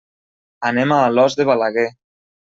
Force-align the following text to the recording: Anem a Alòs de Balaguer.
Anem 0.69 0.93
a 0.95 0.97
Alòs 1.11 1.39
de 1.43 1.47
Balaguer. 1.51 1.87